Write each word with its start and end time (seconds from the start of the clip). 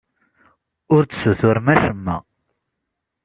Ur 0.95 1.01
d-tessutrem 1.03 1.67
acemma. 1.73 2.17